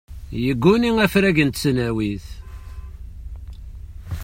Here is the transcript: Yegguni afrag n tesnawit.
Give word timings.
Yegguni 0.43 0.89
afrag 1.05 1.37
n 1.43 1.49
tesnawit. 1.49 2.25